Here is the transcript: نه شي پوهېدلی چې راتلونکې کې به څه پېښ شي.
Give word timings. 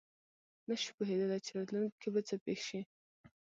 نه 0.67 0.75
شي 0.81 0.89
پوهېدلی 0.97 1.39
چې 1.45 1.51
راتلونکې 1.57 1.97
کې 2.01 2.09
به 2.13 2.21
څه 2.27 2.35
پېښ 2.45 2.59
شي. 2.67 2.81